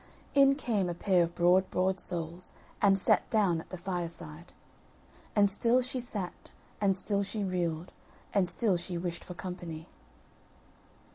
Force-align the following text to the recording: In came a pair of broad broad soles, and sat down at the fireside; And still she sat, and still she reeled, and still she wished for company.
In 0.33 0.55
came 0.55 0.89
a 0.89 0.95
pair 0.95 1.21
of 1.21 1.35
broad 1.35 1.69
broad 1.69 1.99
soles, 1.99 2.53
and 2.81 2.97
sat 2.97 3.29
down 3.29 3.61
at 3.61 3.69
the 3.69 3.77
fireside; 3.77 4.51
And 5.35 5.47
still 5.47 5.83
she 5.83 5.99
sat, 5.99 6.49
and 6.81 6.95
still 6.95 7.21
she 7.21 7.43
reeled, 7.43 7.91
and 8.33 8.49
still 8.49 8.77
she 8.77 8.97
wished 8.97 9.23
for 9.23 9.35
company. 9.35 9.85